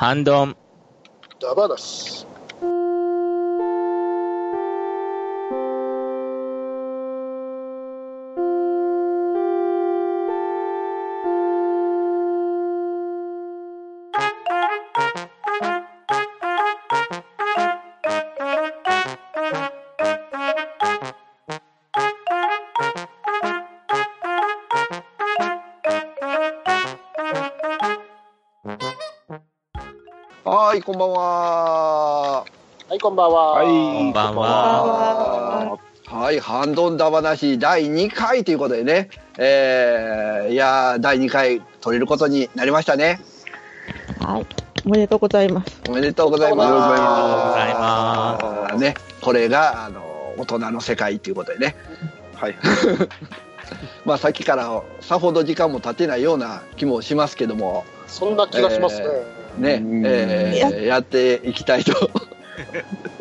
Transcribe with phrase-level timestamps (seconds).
[0.00, 0.24] ハン
[30.70, 32.44] はい、こんばんは。
[32.44, 32.46] は
[32.94, 33.54] い、こんばんは。
[33.54, 35.78] はいこんばんは。
[36.06, 43.18] はい、ハンドンダ話第2回ということでね、えー、いやー、第2回取れることになりましたね。
[44.20, 44.46] はい。
[44.86, 45.80] おめでとうございます。
[45.88, 46.72] おめでとうございます。
[46.72, 51.74] おめでとうございますね、これが、あの、大人の世界ということでね。
[52.36, 52.54] はい。
[54.06, 59.08] まあ、さっきからさほど時間も経ってないような気もしますけども、そんな気がしますね。
[59.08, 59.39] ねう、
[59.80, 62.10] んえーやっていきたいと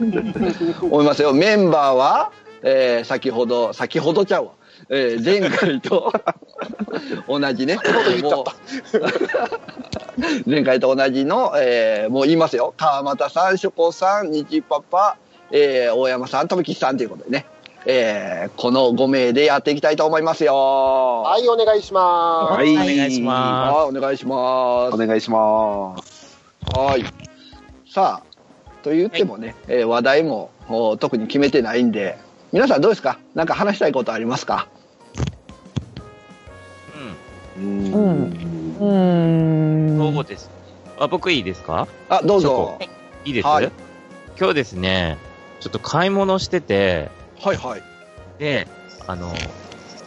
[0.82, 1.34] 思いますよ。
[1.34, 2.32] メンバーは、
[2.63, 4.51] えー先ほど、先ほどちゃうわ。
[4.90, 6.12] えー前回と
[7.27, 7.77] 同じね。
[10.45, 12.73] 前回と同じの、えーもう言いますよ。
[12.77, 15.17] 川又さん、しょこさん、日パパ、
[15.51, 17.45] えー大山さん、富吉さんということでね。
[17.85, 20.54] えーこの5名でやっていきたいと思いますよ。
[21.23, 22.54] はい、お願いします。
[22.57, 22.73] はい。
[22.73, 24.98] お願いしまはい、お願いしますお。
[24.98, 26.09] 願いします。
[26.71, 27.09] はい。
[27.89, 32.17] さあ、と言ってもね、えー話題もお特に決めてないんで、
[32.51, 33.20] 皆さんどうですか？
[33.34, 34.67] なんか話したいことありますか？
[37.57, 39.95] ううんうーん。
[39.95, 40.13] ん。
[40.13, 40.49] そうです。
[40.99, 41.87] あ、僕いいですか？
[42.07, 42.77] あ、どうぞ。
[43.26, 43.71] いいです、はい
[44.39, 45.17] 今日ですね、
[45.59, 47.09] ちょっと買い物してて、
[47.41, 47.81] はいはい。
[48.37, 48.67] で、
[49.05, 49.33] あの、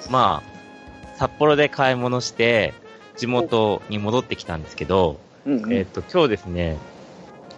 [0.08, 2.72] まあ、札幌で買い物して、
[3.18, 5.72] 地元に戻ってきたんですけど、うんうん。
[5.72, 6.76] えっ、と、今日ですね、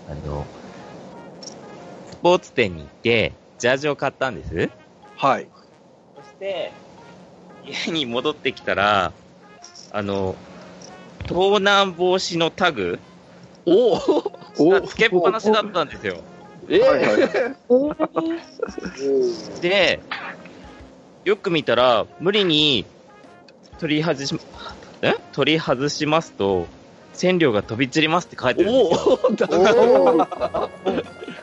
[0.08, 0.46] あの、
[2.10, 4.70] スポーツ店に行って、ジャージを買ったんです。
[5.16, 5.48] はい。
[6.16, 6.72] そして、
[7.66, 9.12] 家に戻ってきたら、
[9.90, 10.34] あの、
[11.26, 12.98] 盗難防止のタグ。
[13.66, 13.94] お
[14.58, 16.16] おが つけっぱなしだったんですよ。
[16.68, 16.80] えー。
[16.80, 17.20] はいはい。
[17.20, 17.54] えー。
[17.68, 20.00] うんで、
[21.24, 22.84] よく見たら、無理に
[23.78, 24.38] 取り外し、
[25.00, 25.14] え？
[25.32, 26.66] 取り外しますと、
[27.14, 29.18] 線量が飛び散りますって書いてるんですよ。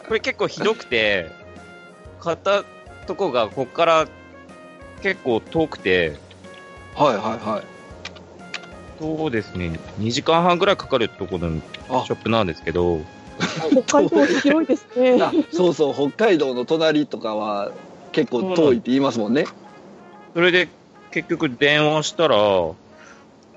[0.07, 1.31] これ結構ひどくて、
[2.19, 2.63] 買った
[3.07, 4.07] とこがこっから
[5.01, 6.17] 結構遠くて、
[6.95, 7.63] はいはいはい。
[8.99, 12.99] そうですね、2時間半ぐらいかかるところのシあョップなんですけど、
[13.85, 15.17] 北海道広いですね。
[15.23, 17.71] あそうそう、北海道の隣とかは
[18.11, 19.45] 結構遠いって言いますもんね。
[20.33, 20.67] それで
[21.11, 22.37] 結局電話したら、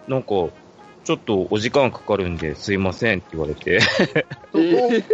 [0.09, 0.49] なんか、
[1.05, 3.79] ちょっとお時間かかるんですいませんって言われて、
[4.55, 5.05] えー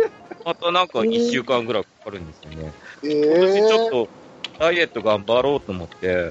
[0.44, 2.72] またなんか1週間ぐらいかかるんですよね。
[3.04, 4.08] え私ちょっー、と
[4.58, 6.30] ダイエット頑張ろうと思って、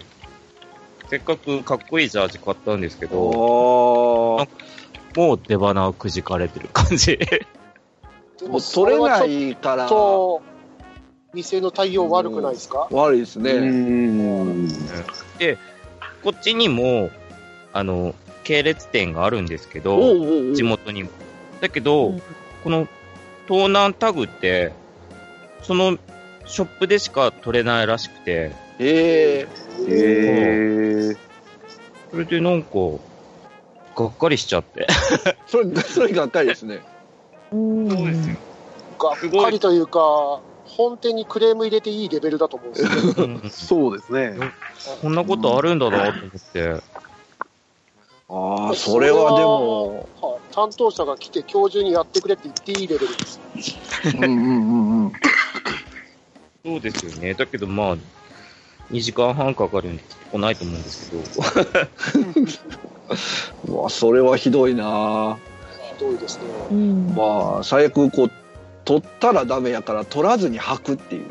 [1.11, 4.47] せっかくかっこいいジャージ買ったんですけど、も
[5.15, 7.17] う出花をくじかれてる感じ。
[7.17, 7.45] で
[8.47, 9.89] もう取れなそれはちょいから
[11.33, 12.87] 店の対応悪くないですか？
[12.89, 13.51] 悪いですね。
[13.51, 14.69] うん。
[16.23, 17.11] こっちにも、
[17.73, 18.15] あの、
[18.49, 21.11] 系列店があるんですけおど、うおうおう地元にも。
[21.61, 22.21] だけど、うん
[22.63, 22.89] この
[23.47, 24.73] 盗難タグって、
[25.61, 25.97] その
[26.45, 29.47] ショップでしか取れないらしくて、え
[29.87, 31.17] えー。
[32.11, 32.69] それでなんか、
[33.95, 34.87] がっかりしちゃって。
[34.89, 36.81] ー、 それ、それがっかりですね。
[37.53, 43.25] うんがっかりというか、本店にクレーム入れていいレベルだと思うんですよ。
[43.25, 44.35] うん そうですね。
[45.01, 47.08] こんなことあるんだなと思って。
[48.29, 53.39] ああ、それはでも、はい担当者が来て今日中にやってくれって言っていいレベルです。
[54.15, 55.11] うんうんうんうん。
[56.65, 57.33] そうですよね。
[57.33, 57.97] だけどまあ、
[58.91, 61.23] 2時間半かかるんで来ないと思うんですけど。
[63.73, 65.37] うわ、それはひどいな
[65.97, 66.45] ひどいですね。
[66.71, 68.31] うんまあ、最悪こう、
[68.85, 71.25] 取ったらダメやから取らずに履くっていう。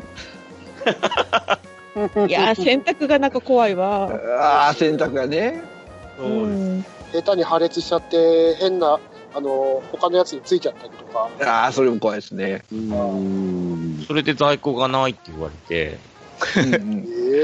[2.27, 4.09] いやー、洗濯がなんか怖いわ。
[4.39, 5.61] ああ、洗濯がね。
[6.19, 6.59] そうです。
[6.59, 6.83] ん。
[7.13, 8.99] 下手に破裂しちゃって、変な、
[9.33, 11.29] あの、他のやつについちゃったりとか。
[11.49, 12.63] ああ、それも怖いですね。
[12.71, 14.03] うん。
[14.05, 15.97] それで在庫がないって言われて、
[16.57, 16.71] え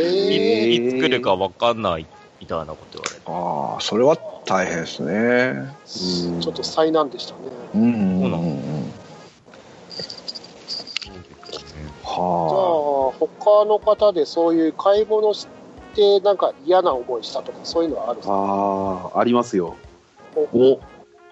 [0.02, 2.06] え いつ作るかわかんない
[2.40, 3.22] みたいなこと言われて。
[3.26, 5.76] ああ、それは大変ですね。
[6.42, 7.40] ちょっと災難でしたね。
[7.76, 8.92] うんうんそうなうんうん。
[12.08, 15.48] じゃあ、は他の方でそういう買い物し
[15.96, 19.76] て、なんか嫌な思いしたとか、そういうのはあるああ、ありますよ。
[20.36, 20.40] あ。
[20.54, 20.80] お、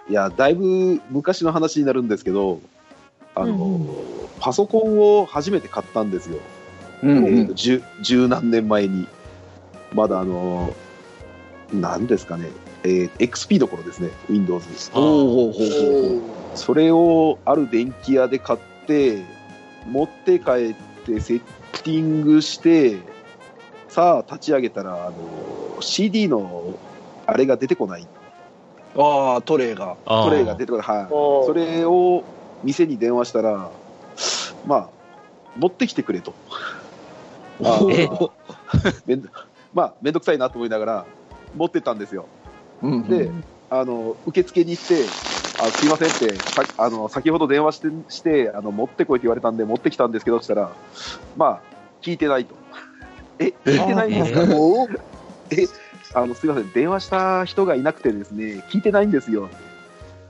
[0.09, 2.59] いや、だいぶ昔の話になるんですけど、
[3.35, 6.37] あの、うんパソコンを初めて買ったんですよ。
[7.01, 7.55] うんうん。
[7.55, 9.07] 十十何年前に。
[9.93, 10.73] まだあの、
[11.71, 12.49] なんですかね、
[12.83, 14.91] えー XP どころですね、Windows。
[14.91, 16.57] ほうほうほうほう。
[16.57, 19.23] それをある電気屋で買って、
[19.87, 21.41] 持って帰ってセッ
[21.83, 22.97] ティングして、
[23.93, 26.79] さあ立ち上げたら、あの、CD の
[27.27, 28.07] あれが出てこない。
[28.97, 29.97] ああ、トレイが。
[30.03, 30.87] トレイが出てこない。
[30.87, 31.07] はい。
[31.09, 32.23] それを
[32.63, 33.69] 店に電話したら、
[34.65, 34.89] まあ、
[35.57, 36.33] 持ってきてくれと。
[37.63, 38.09] あーえ
[39.05, 39.29] めん
[39.75, 41.05] まあ、めんどくさいなと思いながら、
[41.55, 42.25] 持ってったんですよ。
[42.81, 43.29] うんで、
[43.69, 45.05] あの、受付に行って、
[45.61, 50.75] あすいませんって、さあの先ほど電話してしてあの、持ってこいって言われたんで、持ってきたんですけどって言ったら、
[51.37, 51.61] まあ、
[52.01, 52.55] 聞いてないと。
[53.39, 54.41] え、聞いてないんですか？
[54.55, 54.99] おー。
[56.15, 59.49] あのすいません、電話した人がいなくてですね、聞いてないんですよ。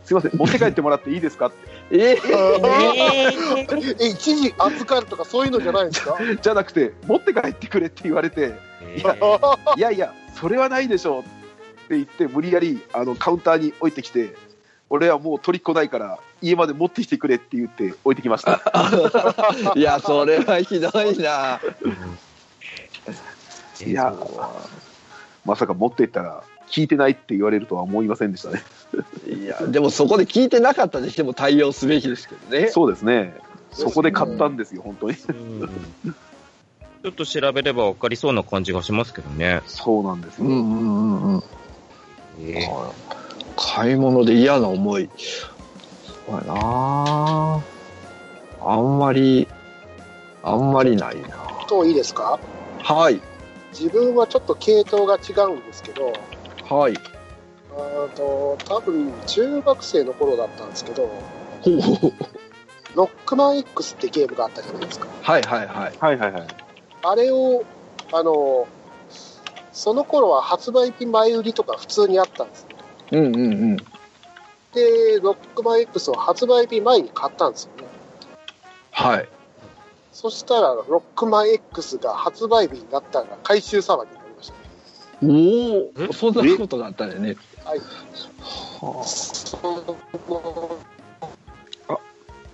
[0.05, 1.47] すいません、持って帰ってもらっていいですか？
[1.47, 1.57] って。
[1.91, 2.17] ええ
[3.99, 9.77] え、一時預かるとかそういうのじゃないんですかじゃなくて、持って帰ってくれって言われて、えー。
[9.77, 11.29] いやいや、それはないでしょうって
[11.97, 14.35] 言って、無理やりあのカウンターに置いてきて、
[14.89, 18.61] 俺はもう取りっこないから、家まで持ってきてくれって言って置いてきました。
[19.75, 21.59] いや、それはひどいな。
[23.83, 24.15] えーいや
[25.45, 28.63] まさか持っていったら、聞いてないって言われるとは思いませんでしたね。
[29.27, 32.69] いや、でもそこで聞いてなかったにしても対応すべきですけどね。
[32.69, 33.35] そうですね。
[33.73, 35.17] そこで買ったんですよ、本当に。
[35.29, 36.15] うん
[37.03, 39.61] ちょっと調べれば分かりそうな感じがしますけどね。
[39.67, 40.45] そうなんですよ。
[40.45, 41.43] うんうんうんうん。
[42.39, 42.91] えー
[43.57, 45.09] 買い物で嫌な思い。
[45.17, 47.61] そうやな
[48.61, 49.47] あんまり、
[50.41, 51.27] あんまりないな
[51.67, 52.39] といいですか？
[52.79, 53.19] はい。
[53.73, 56.13] 自分はちょっと系統が違うんですけど、
[56.69, 56.97] はい。
[57.75, 61.09] あーと多分中学生の頃だったんですけど、
[61.61, 62.13] ほうほう。
[62.95, 65.07] ロックマン X ってゲームがあったじゃないですか。
[65.21, 65.93] はいはいはい。
[65.99, 66.47] はいはいはい。
[67.03, 67.63] あれを、
[68.11, 68.67] あの、
[69.71, 72.67] その頃は発売日前売りとか普通にあったんです。
[73.11, 73.77] うんうんうん。
[74.73, 77.87] で、ロックマン X を発売日前に買ったんですよね。
[78.91, 79.29] はい。
[80.13, 84.53] そしたら、ロックマン X が発売日になったら回収騒ぎになりました。
[85.23, 86.13] おお、え？
[86.13, 87.35] そんなことがあったよね。
[87.65, 87.79] はい。
[88.81, 89.03] は
[91.89, 91.97] あ、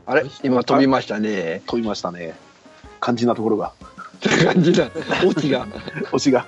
[0.06, 0.23] あれ？
[0.44, 1.61] 今飛びましたね。
[1.67, 2.33] 飛びましたね。
[3.01, 3.73] 肝心なところが。
[4.17, 4.89] って感じだ。
[5.27, 5.65] オチが。
[6.12, 6.45] 推しが。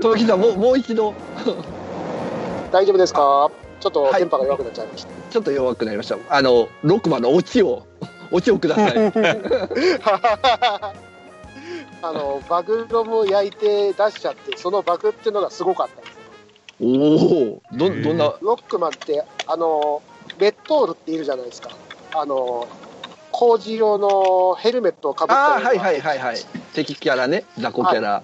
[0.00, 1.14] 飛び来た、もう、もう一度、
[2.72, 3.50] 大丈夫ですか？
[3.80, 5.10] ちょっとはい電波が弱くなっちゃいました。
[5.30, 6.16] ちょっと弱くなりました。
[6.30, 7.86] あの、ロックマンのオチを、
[8.30, 8.92] オチをください。
[12.00, 16.20] あの、バグロムを焼いて出しちゃって、そのバグっていうのがすごかったんですよ。
[16.80, 16.86] お
[17.54, 20.00] お、ど、どんな、ロックマンって、あの、
[20.38, 21.70] レッドールっているじゃないですか。
[22.14, 22.68] あの、
[23.32, 26.36] 工事用のヘルメットをかぶったはいはいはいはい。
[26.74, 28.22] 敵キャラね、雑魚キャラ。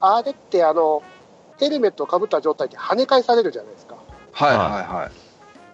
[0.00, 1.02] あれって、あの、
[1.58, 3.96] ヘルメットをかぶった状態で跳ね返されるじゃないですか。
[4.32, 5.10] はいはいはい。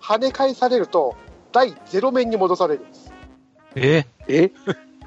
[0.02, 1.16] 跳ね返されると、
[1.52, 2.99] 第0面に戻されるんです。
[3.76, 4.04] え？
[4.28, 4.50] え？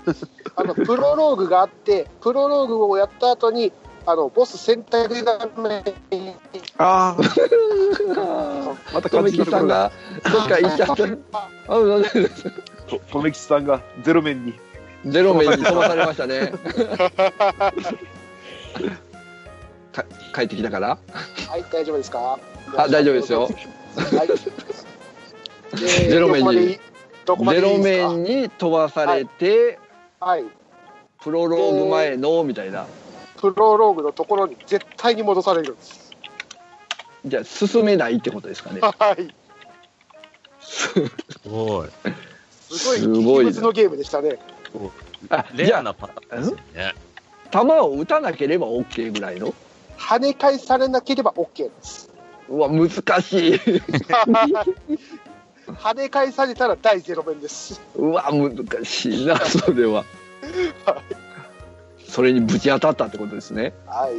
[0.56, 3.72] あの、プロローグがあって、プロローグをやった後に、
[4.06, 6.36] あの、ボス選択画面に、
[6.78, 7.22] ああ。
[8.94, 9.68] また肝とめき心なところが。
[9.68, 9.92] さんが、
[10.32, 11.74] どっか行っちゃった。
[11.74, 12.10] あ、なんで
[12.90, 14.54] ととめきちさんがゼロ面に。
[15.06, 16.52] ゼロ面に 飛ばされましたね。
[19.94, 20.04] か
[20.36, 20.98] 帰ってきたから？
[21.50, 22.40] はい、大丈夫ですか？
[22.76, 23.44] あ大丈夫ですよ。
[23.44, 25.80] はい。
[25.80, 26.80] でゼロ面に
[27.26, 28.10] どこまゼロでいいですか？
[28.14, 29.80] 面に飛ばされて、
[30.20, 30.46] はい。
[31.22, 32.86] プロローグ前の、みたいな。
[33.38, 36.12] プロローグのところに絶対に戻されるんです。
[37.26, 38.82] じゃあ、進めないってことですかね。
[38.82, 39.34] はい。
[40.60, 40.94] す
[41.50, 41.90] ごい。
[42.52, 42.98] すごい。
[43.00, 43.46] すごい。
[43.46, 44.38] な激のゲームでしたね。
[45.30, 46.94] あ、レアなパターンですよね。
[47.52, 49.40] 球を打たなければ OK ぐらい。
[49.40, 49.54] の
[49.98, 52.10] 跳ね返されなければ OK です。
[52.50, 52.90] うわ、難
[53.22, 53.60] しい。
[55.68, 57.82] 跳ね返されたら第ゼロ面です。
[57.96, 58.56] うわ、難
[58.86, 60.04] しいな、 それは。
[62.08, 63.74] それにぶち当たったってことですね。
[63.88, 64.14] はい。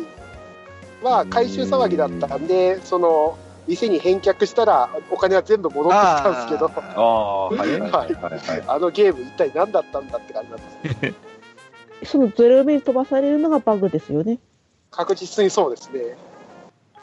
[1.04, 3.36] まあ、回収騒ぎだったんで、その、
[3.66, 8.64] 店に返却したら、お金は全部戻ってきたんですけど、ああ、はいはい はいはいはい。
[8.66, 11.14] あのゲーム一体何だったんだって感じなんで
[12.02, 12.10] す。
[12.10, 14.38] そのゼロ飛ばされるのがバグですよね。
[14.90, 16.16] 確実にそうですね。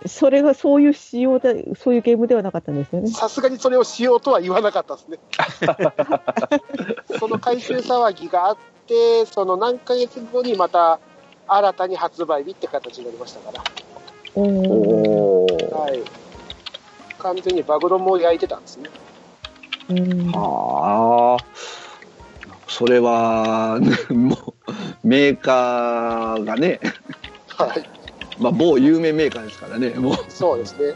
[0.05, 3.07] それがそういう仕様で、そういうゲームではなかったんですよね。
[3.09, 5.19] さすがにそれをしようとは言わなかったですね。
[7.19, 10.99] その回収騒ぎがあって、その何ヶ月後にまた
[11.47, 13.63] 新たに発売日って形になりましたから、
[14.35, 15.75] おーおー。
[15.75, 16.01] はい、
[17.19, 18.89] 完全にバグロムを焼いてたんですね。
[19.89, 20.31] うん。
[20.31, 21.45] はあ。
[22.67, 23.79] それは、
[24.09, 26.79] もう、メーカーがね、
[27.49, 28.00] はい。
[28.41, 30.95] まあ、某有名メーカーですからね、も そうですね。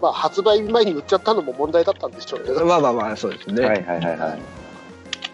[0.00, 2.64] まあ、発売前に売っちゃったのも問題だったんでしょうけう、ど。
[2.64, 3.64] まあまあまあ、そうですね。
[3.66, 4.38] はいはいはいはい。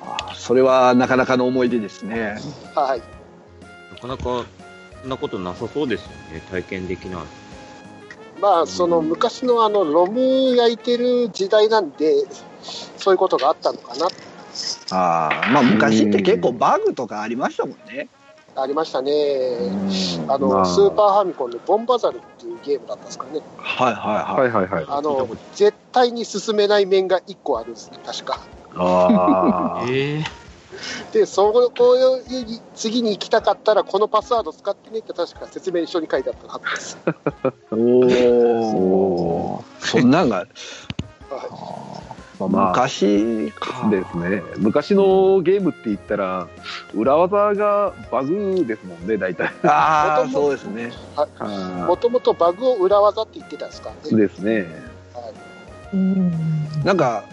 [0.05, 2.41] ああそれはなかなかの思い出ですね。
[2.75, 3.03] はい。
[3.93, 4.23] なかなか、
[5.01, 6.43] そんなことなさそうですよね。
[6.51, 7.21] 体験できない。
[8.41, 12.27] まあ、その昔のあの、ロム焼いてる時代なんで、
[12.97, 14.09] そういうことがあったのかな、
[14.91, 18.09] ああ、まあ昔って結構バグとかありましたもんね。
[18.55, 19.13] ありましたね。
[20.29, 23.41] あの、まあスーパーファミコンのボンバザルっていうゲームだったんですかね。
[23.57, 24.51] はいはいはい。
[24.51, 24.85] はいはいはい。
[24.89, 28.41] あの、絶対に進めない面が1個あるんですね、確か。
[28.77, 29.85] ああ。
[29.91, 30.43] ええ
[31.13, 31.97] で、そここう
[32.33, 36.99] いう次に行きたかったら、このパスワード使ってねって確か説明書に書いてあったはずです。
[37.71, 37.77] お
[39.57, 39.65] お。
[39.81, 40.49] そんなんが、はい
[42.49, 43.89] まあまあ、昔か。
[43.91, 44.43] ですね。
[44.59, 46.49] 昔のゲームって言ったら、
[46.95, 49.53] 裏技がバグですもんね、大体。
[49.65, 50.93] ああ、そうですね。
[51.17, 53.91] あもともとバグを裏技って言ってたんですか？
[53.91, 54.23] らーね。
[54.27, 54.67] ですね。
[55.93, 56.31] うん。
[56.85, 57.25] なんか、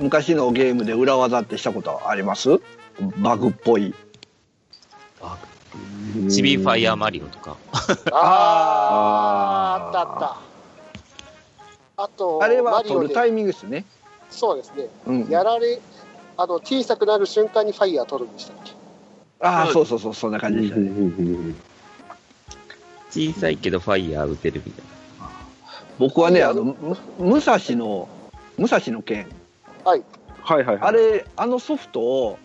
[0.00, 2.60] 昔のゲームで裏技ってしたことあります？
[3.18, 3.94] バグっぽい。
[6.30, 7.56] チビファイヤーマリオとか。
[8.12, 10.36] あー、あったあった。
[12.04, 13.84] あと、あれはマリオで取るタイミングですね。
[14.34, 14.86] そうですね。
[15.06, 15.28] うん。
[15.28, 15.80] やられ、
[16.36, 18.72] あの、小さくなる瞬間にファイヤー取るんでしたっけ？
[19.40, 20.90] ああ、そうそうそう、そんな感じでしたね。
[23.10, 24.84] 小さいけどファイヤー打てるみたい
[25.98, 28.08] 僕はね、あの、む武蔵の、
[28.58, 29.26] 武蔵の剣。
[29.84, 30.02] はい。
[30.42, 30.88] はいはいはい。
[30.88, 32.38] あれ、あのソフトを、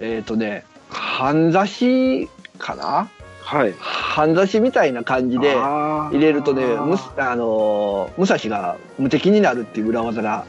[0.00, 2.28] えっ、とね、半刺し
[2.58, 3.08] かな？
[3.42, 3.74] はい。
[3.78, 10.44] 半刺しみたいな感じで入れるとね、むすあのー武蔵が無敵になるっていう裏技が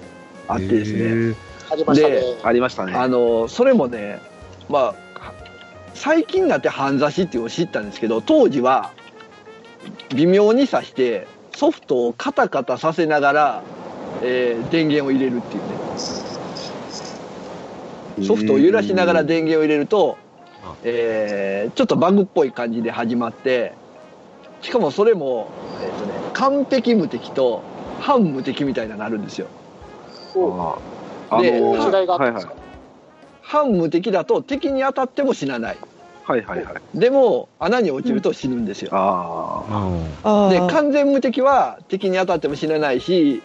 [0.52, 1.36] あってですね。
[1.72, 2.16] ありましたね。
[2.16, 2.94] でありましたね。
[2.94, 4.20] あのーそれもね、
[4.70, 4.96] まあ、
[5.94, 8.92] 最近になって半刺しっていうのを知ったんですけど、当時は
[10.16, 13.64] 微妙に刺して、ソフトをカタカタさせながら、
[14.22, 15.70] えー電源を入れるっていうね。
[18.28, 20.18] ソフトを揺らしながら電源を入れると
[20.64, 23.74] あ、えーちょっとバグっぽい感じで始まって、
[24.62, 25.50] しかもそれも、
[25.82, 27.64] えーとね、完璧無敵と
[28.02, 29.48] 半無敵みたいなのがあるんですよ。
[30.36, 30.80] お
[31.30, 32.54] あーでどういがあったはいはいんですか、
[33.42, 35.78] 半無敵だと敵に当たっても死なない。
[36.24, 37.00] はいはいはい。
[37.00, 38.90] でも穴に落ちると死ぬんですよ。
[38.94, 39.64] あ
[40.24, 40.50] な。
[40.50, 40.60] で。
[40.74, 43.42] 完全無敵は敵に当たっても死なないし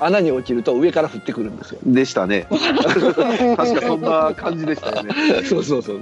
[0.00, 1.80] 穴に落ちると上から降ってくるんですよ。
[1.86, 1.90] あ。
[1.90, 2.46] でしたね。
[2.50, 5.12] 確かそんな感じでしたよね。
[5.44, 6.00] そうそうそう。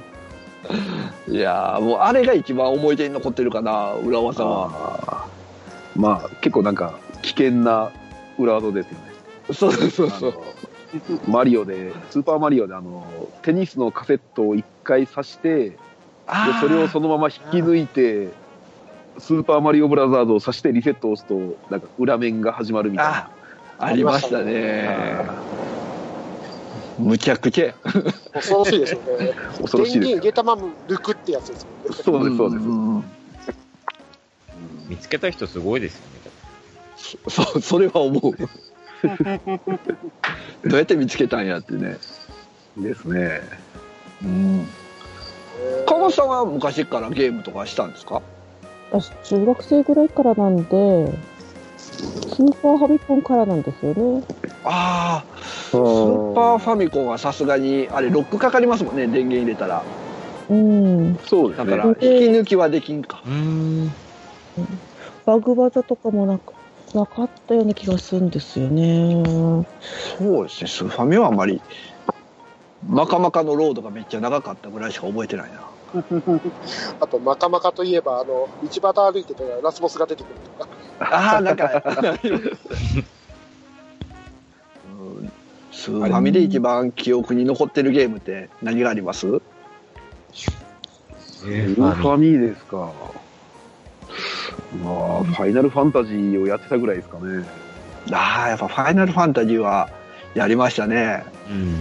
[1.29, 4.71] いやーもうあれが一番思い出に残ってるかな裏技は。
[5.07, 5.33] あー
[5.97, 7.91] まあ、結構なんか、危険な
[8.39, 9.12] 裏技ですよね。
[9.53, 10.35] そうそうそう。
[11.27, 13.07] マリオで、スーパーマリオであの、
[13.43, 15.77] テニスのカセットを一回刺して、で
[16.61, 18.29] それをそのまま引き抜いて、
[19.19, 23.13] スーパーマリオブラザーズを刺してリセットを押すと、なんか裏面が始まるみたいな。
[23.19, 23.31] あ
[23.79, 25.27] ありましたね。
[26.99, 27.75] むちゃくちゃや。
[28.33, 29.33] 恐ろしいですよね。
[29.61, 31.67] 恐ろしいですよ電源抜くってやつです
[32.11, 32.37] もんね。
[32.37, 33.57] そうです、そうです。
[34.89, 36.13] 見つけた人すごいですよね。
[37.29, 38.35] そう、それは思う。
[40.65, 41.99] どうやって見つけたんやってね。
[42.77, 43.41] ですね。
[44.23, 44.67] うん。
[45.87, 48.23] 川本さんは昔からゲームとかしたんですか？
[48.91, 50.65] 私、中学生ぐらいからなんで、
[51.77, 54.23] スーパーファミコンからなんですよね。
[54.65, 59.83] ああ、スーパーファミコンはさすがに、あれ、ロックかかりますもんね、電源入れたら。
[60.51, 61.19] うん。
[61.25, 61.71] そうですね。
[61.71, 63.23] だから、引き抜きはできんか。
[63.27, 63.91] うーん。
[65.25, 66.53] バグ技とかもなく
[66.95, 69.23] なかったような気がするんですよね。
[70.19, 71.61] そうですね、スーファミはあんまり、
[72.89, 75.61] マカマカのロードがめっちゃ長かったぐらいしか覚えてないな。
[77.01, 80.71] あと、マカマカといえば、あの、道端歩いてたらラスボスが出てくるとか。
[81.17, 81.83] ああ、なんか、
[82.25, 82.29] う
[85.29, 85.33] ん
[85.73, 89.27] スーファミで一番記憶に残ってるゲームって何があります？
[89.27, 92.91] ウーファミですか。
[94.85, 97.45] まあ、ファイナルファンタジーをやってたぐらいですかね。
[98.13, 99.89] ああ、やっぱファイナルファンタジーは
[100.35, 101.25] やりましたね。
[101.51, 101.77] うん。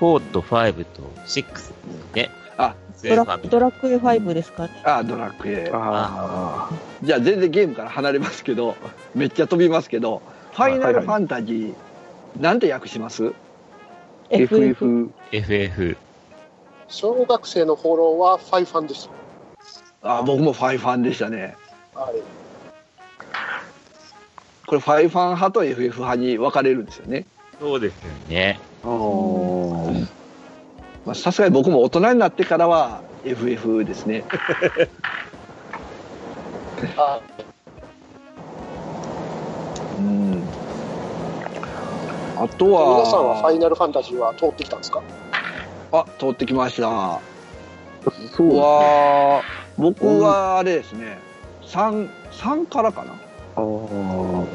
[0.00, 1.72] 4と5と6
[2.14, 2.30] ね。
[2.56, 4.82] あドラファミドラクエ5ですかね。
[4.84, 5.70] ああ、ドラクエ。
[5.72, 6.70] あ
[7.02, 8.76] じゃあ全然ゲームから離れますけど、
[9.14, 10.22] めっちゃ飛びますけど、
[10.52, 13.28] ファイナルファンタジー、なんて訳します？
[13.28, 13.32] あ、
[14.30, 15.10] FF。
[15.32, 15.96] FF。
[16.88, 19.08] 小学生の頃はファイファンでし
[20.04, 21.56] あ僕もファイファンでしたね。
[21.94, 22.00] た。
[22.00, 22.14] はい。
[24.66, 27.24] これファイファン派と FF 派に分かれるんですよね。
[27.58, 28.60] そうですよね。
[31.06, 34.24] まあさすがに僕も大人になってからは FF ですね。
[36.98, 37.20] あ
[39.98, 40.42] うん。
[42.36, 45.00] あとは、皆さんはファイナルファンタジーは通ってきたんですか？
[45.92, 47.20] あ、通ってきました。
[48.02, 49.63] そうですね。
[49.76, 51.18] は、僕はあれですね、
[51.62, 53.12] 3、3からかな。
[53.56, 54.46] あー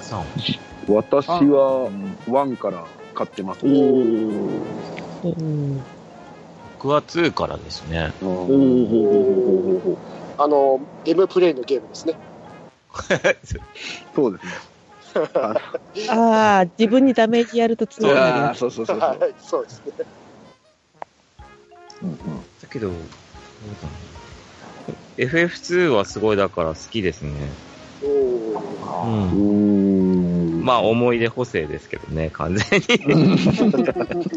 [0.00, 0.94] そう。
[0.94, 2.84] 私はうん1から
[3.14, 3.60] 買ってます。
[6.78, 8.12] 僕は2からですね。
[8.20, 9.96] あーおー
[10.38, 12.14] あの、M プレイのゲームですね。
[14.14, 14.52] そうですね。
[16.08, 19.08] ああ、自分にダメージやると強くなるそうそうそうそう。
[19.08, 19.92] はい、そうですね。
[22.02, 22.16] うんうん
[22.62, 22.98] だけど、そう
[23.82, 24.19] だな
[25.20, 27.32] FF2 はすごいだから好きですね。
[28.02, 28.06] う。
[28.06, 30.64] うんーん。
[30.64, 32.86] まあ思い出補正ですけどね、完全に。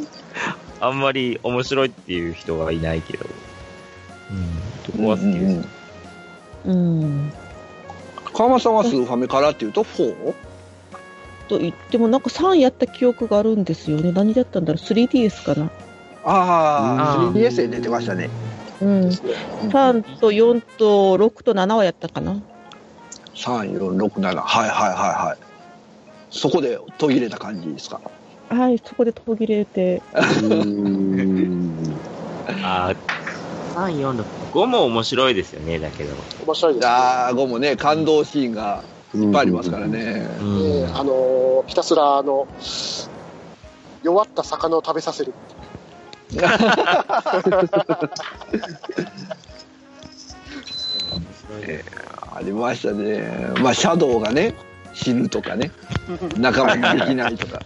[0.80, 3.26] あんまり面白いっていう人がいないけど。
[4.32, 4.48] うん。
[4.86, 5.56] そこは好きです。
[5.56, 5.66] うん
[6.66, 7.34] うん。
[8.34, 10.34] 川間さんはスーファミからっていうと 4?
[11.50, 14.12] と言っても、なんか3やった記憶があるんですよね。
[14.12, 15.70] 何だったんだろう ?3DS かな。
[16.26, 18.30] ああ、うん 3DS で出てましたね。
[18.84, 19.10] うん。
[19.10, 19.34] ですね。
[19.70, 22.36] 3と4と6と7はやったかな
[23.36, 24.36] ？3、4、6、7。
[24.42, 25.38] はいはいはいはい。
[26.30, 28.00] そこで途切れた感じですか？
[28.50, 30.02] はい、そこで途切れて。
[30.14, 32.00] うーん
[32.64, 32.94] あ
[33.76, 36.14] あ、3、4、6、5も面白いですよね、だけど。
[36.46, 36.92] 面白いですね。
[36.92, 38.84] ああ、5もね、感動シーンが
[39.16, 40.00] いっぱいありますからね。
[40.40, 42.46] うえーあのーひたすら、あの、
[44.04, 45.34] 弱った魚を食べさせる。
[52.36, 53.52] ありましたね。
[53.62, 54.56] まあ、シャドウがね、
[54.94, 55.72] 死ぬとかね、
[56.38, 57.62] 仲間にできないとか。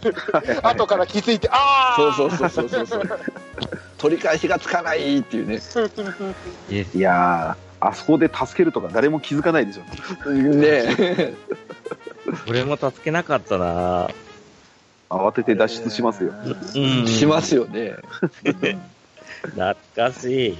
[0.69, 3.19] 後から気づいて、ああそうそうそうそうそうそう。
[3.97, 5.59] 取り返しがつかないっていうね。
[6.69, 10.29] いやー、あそこで助けるとか誰も気づかないでしょ。
[10.31, 11.33] ね
[12.47, 14.09] 俺も助けなかったな
[15.09, 16.33] 慌てて脱出しますよ。
[16.75, 17.07] うん。
[17.07, 17.95] しますよね。
[19.41, 20.57] 懐かしい。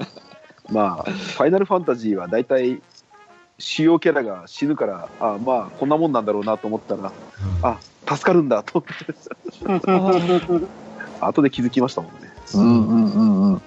[0.70, 2.80] まあ、ファイナルファンタジーは大体、
[3.58, 7.12] 主要キャラが死ぬから、あまあ、こんなもんなんだろうなと思ったら、
[7.62, 8.84] あ、助かるんだと
[9.64, 10.66] 思って、
[11.20, 12.30] 後で気づきましたもんね。
[12.54, 13.62] うんうんうんうん。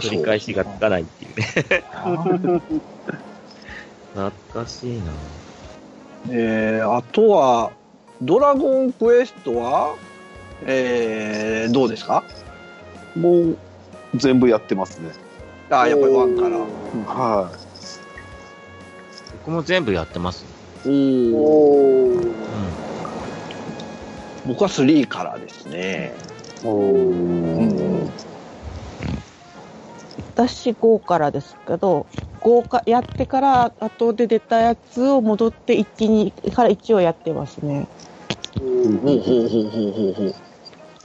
[0.00, 1.44] 取り返しがつかないっていうね。
[4.14, 5.12] 懐かしいな
[6.30, 7.72] えー、あとは、
[8.22, 9.96] ドラゴンクエストは、
[10.64, 12.22] えー、どうですか？
[13.16, 13.58] もう、
[14.14, 15.10] 全部やってますね。
[15.70, 16.58] あやっぱりワンから。
[16.58, 17.50] は
[19.44, 20.44] 僕も全部やってます。
[20.86, 22.32] おーおー
[24.46, 26.14] 僕は3からですね。
[26.62, 26.66] い。
[26.66, 28.10] おうん
[30.34, 32.06] 私5からですけど、
[32.40, 37.86] 5かやってから後で出たやつを戻って1、2から1をやってますね。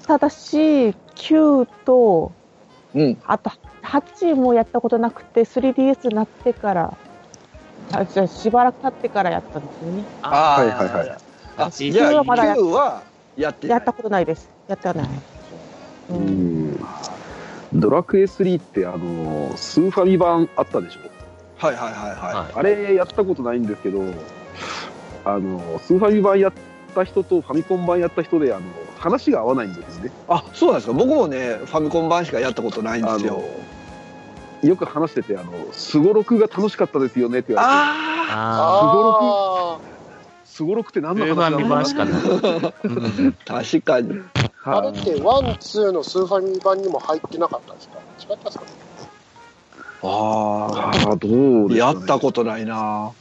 [0.05, 2.31] ただし、9と、
[2.95, 3.17] うん。
[3.25, 3.51] あと
[3.83, 6.93] 8もやったことなくて、3DS になってから、
[7.93, 10.03] あじゃあしばらく経ってからやったんですよね。
[10.21, 11.17] あーはいはいはい。
[11.57, 13.03] あ、じゃあ9はまだやっ9は
[13.35, 13.67] やって。
[13.67, 14.49] やったことないです。
[14.67, 15.07] やってはない。
[16.09, 16.85] ううんん。
[17.73, 20.99] ドラクエ3って、あの、スーファミ版あったでしょ？
[21.57, 24.01] はいはいはいははいあれやったことないんですけど、
[25.25, 26.53] あの、スーファミ版やっ
[26.93, 28.65] た人とファミコン版やった人で、あの、
[28.97, 30.09] 話が合わないんですよね。
[30.09, 30.11] い。
[30.27, 30.93] あ、そうなんですか。
[30.93, 33.43] 僕もね、ファミコン版しかやったことないんであすよ
[34.63, 39.79] の。、よく話してて、あの、すごろくが楽しかったですよねって言われて、あああ
[40.45, 41.59] すごろくって何の話なの？
[41.59, 42.21] ファミ版しかない。
[42.21, 44.19] うんあ、確かに。
[44.65, 44.77] あ。
[44.79, 47.99] あれって、ワン、ツーのスーファミ版にも入ってなかったんですか？
[48.19, 48.63] 違ったんですか
[50.03, 50.67] あ
[51.07, 53.11] ああ、どうあ、ですか、ね、やったことないな。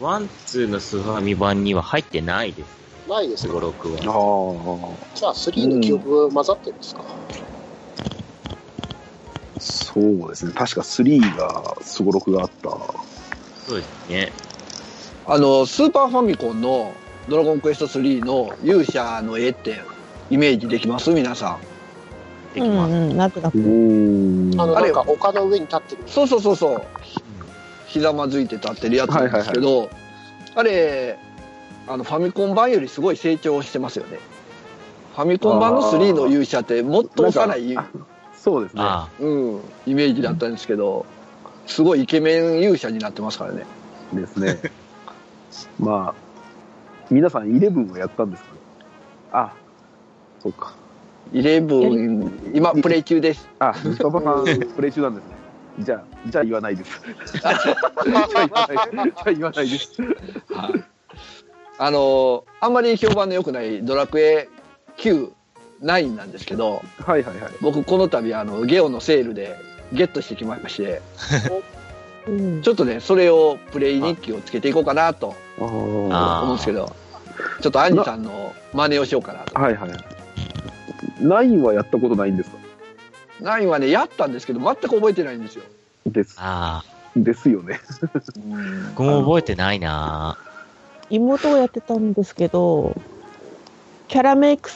[0.00, 2.81] ワン、ツーのスーファミ版には入ってないです。
[3.08, 3.60] ないですねすご。
[3.60, 4.94] ろくあは。
[4.94, 7.02] あ、じゃあ、3の記憶混ざってるんですか、
[9.58, 10.52] そうですね。
[10.54, 12.70] 確か3がすごろくがあった。
[12.70, 14.32] そうですね。
[15.26, 16.92] あの、スーパーファミコンの
[17.28, 19.80] ドラゴンクエスト3の勇者の絵って
[20.30, 21.10] イメージできます？
[21.10, 21.56] 皆さん。
[21.56, 21.58] う
[22.54, 22.92] できます。
[22.92, 23.58] んうん、なんとなく。
[23.58, 26.02] んあの、あれか丘の上に立ってる。
[26.06, 26.82] そうそうそうそう。
[27.86, 29.90] ひざまずいて立ってるやつなんですけど、
[30.54, 31.18] あれ、
[31.86, 34.18] あの、ファミコン版よりすごい成長してますよね。
[35.14, 37.76] ファミコン版の3の勇者ってもっと幼い、
[38.34, 38.82] そうですね。
[38.82, 41.04] あうん、イメージだったんですけど、
[41.66, 43.66] すごいイケメン勇者になってますからね。
[44.12, 44.58] ですね。
[45.78, 46.22] まあ、
[47.10, 48.58] 皆さん、イレブンはやったんですかね？
[49.32, 49.52] あ、
[50.42, 50.74] そうか。
[51.32, 53.48] イレブン、今、プレイ中です。
[53.58, 55.36] あ、西パパさん、プレイ中なんですね。
[55.80, 57.00] じゃあ、じゃあ言わないです。
[57.32, 57.60] じゃあ
[58.04, 59.92] 言わないじゃあ言わないです。
[61.84, 64.48] あの、あんまり評判の良くないドラクエ
[64.98, 65.32] 9、
[65.82, 67.52] 9なんですけど、はいはいはい。
[67.60, 69.56] 僕この度、あの、ゲオのセールで
[69.92, 71.02] ゲットしてきまして、
[72.28, 76.94] うんちょっとね、それをプレイ日記をつけていこうかなとあ思あうんですけど、
[77.60, 79.60] ちょっとアンジさんの真似をしようかなと。
[79.60, 79.90] はいはい。
[81.20, 82.58] ナインはやったことないんですか
[83.40, 85.64] ？9はね、やったんですけど、全く覚えてないんですよ。
[86.06, 86.36] です。
[86.38, 87.80] ああ、ですよね。
[88.94, 90.38] 僕も覚えてないな
[91.12, 92.96] 妹がやってたんですけど、
[94.08, 94.70] キャラメイク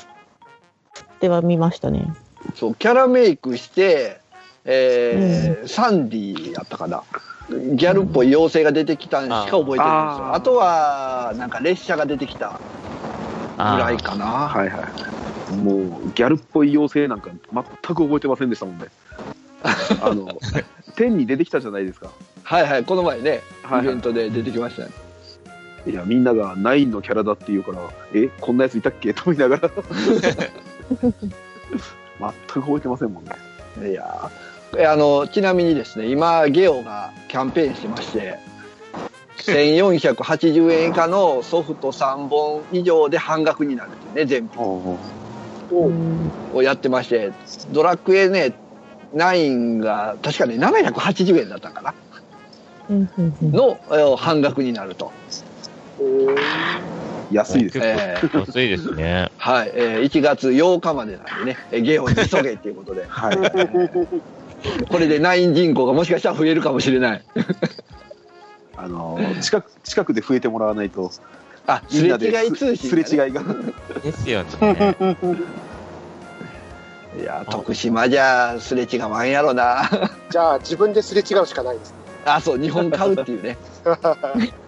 [1.20, 2.12] では見ましたね。
[2.54, 4.20] そう、キャラメイクして、
[4.64, 7.02] えーサンディやったかな。
[7.48, 9.84] ギャルっぽい妖精が出てきたんしか覚えてるんですよ。
[9.86, 12.60] あーあとは、なんか列車が出てきた
[13.56, 14.26] ぐあらいかな。
[14.26, 14.88] はいは
[15.52, 15.56] い。
[15.56, 18.86] もう、ギャルっぽい妖精なんか全く覚えてませんでしたもんね。
[20.02, 20.28] あの、
[20.96, 22.10] 天に出てきたじゃないですか。
[22.42, 24.88] はいはい、この前ね、はいはいイベントで出てきましたね。
[24.88, 25.05] い
[25.94, 27.78] や、みんながナインのキャラだって言うから、
[28.14, 29.12] え、こんなやついたっけ？
[29.14, 29.70] と思いながら。
[30.90, 33.30] 全く覚えてませんもんね。
[33.90, 34.30] いや
[34.90, 38.38] あのちなみにですね今ゲオがキャンペーンしてまして
[39.38, 44.60] 1480円以下のソフト3本以上で半額になるっていうね全部。
[45.72, 47.32] うんをやってまして
[47.72, 48.54] ドラクエね
[49.14, 51.94] 9が確かね780円だったかな？
[52.88, 55.10] のえー半額になると、
[57.32, 57.78] 安いです。
[57.78, 59.30] えー安いですね。
[59.38, 63.36] はい、えー1月8日までなんでねえーゲオに急げっていうことで はい。
[64.88, 67.22] これで9人口がもしかしたら増えるかもしれない
[68.76, 71.10] あの、近く、近くで増えてもらわないと、
[71.66, 73.42] あすれ違い通信、すれ違いが。
[74.02, 74.96] ですよね。
[77.18, 79.88] いや徳島じゃすれ違わんやろな
[80.28, 81.96] じゃあ自分ですれ違うしかないですね。
[82.26, 83.56] あそう日本買うっていうね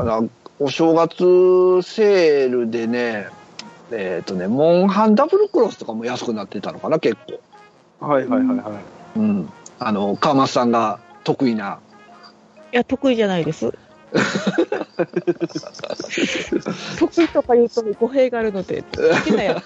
[0.00, 3.28] そうやなお正月セールでね
[3.92, 7.16] えっ、とねモンハンダブルクロスとかも安くなってたのかな結
[7.98, 8.80] 構はいはいはいは
[9.16, 9.18] い。
[9.18, 11.78] うんあの川松さんが得意な
[12.72, 13.72] いや、得意じゃないです。
[16.98, 19.64] 得意とか言うと語弊があるので、好きなやつ。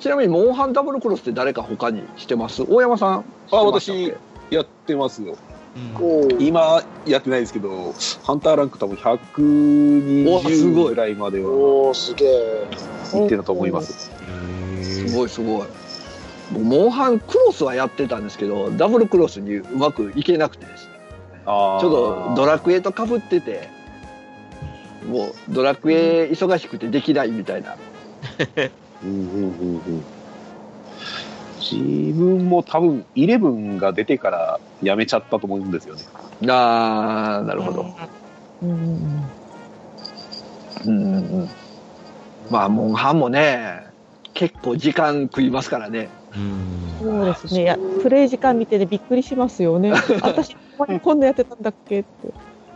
[0.00, 2.64] ちなみにモンハンダブルクロスって誰か他にしてます？
[2.68, 3.96] 大山さんあしてましたっ
[4.50, 4.56] け？
[4.56, 5.36] やってますよ。
[5.98, 12.66] おー今やってないですけど、ハンターランク多分おすごい120ぐらいまではおー、すげえ。
[13.14, 14.10] いってたと思います。
[14.82, 15.66] すごいすごい。
[16.52, 20.92] 僕モンハンクロスはやってたんですけど、ダブルクロスにうまくいけなくてですね。
[21.44, 23.68] ちょっとドラクエと被ってて、
[25.06, 27.76] もうドラクエ忙しくてできないみたいな。
[29.04, 30.04] うんうんうんうん
[31.72, 36.02] 自分も多分11が出てからやめちゃったと思うんですよね。
[36.48, 37.86] あー、なるほど。
[38.62, 38.70] うん。
[38.70, 39.30] うん。
[40.86, 41.14] うん。
[41.14, 41.40] うん。
[41.40, 41.48] うん。
[42.50, 43.80] まあ、モンハンもね、
[44.34, 46.10] 結構時間食いますからね。
[46.34, 46.98] うん。
[46.98, 47.78] そうですね。
[48.02, 49.92] プレイ時間見ててびっくりしますよね。
[50.22, 51.20] 私、ここにこん。
[51.20, 51.62] なやってたん。
[51.62, 52.08] だっけって。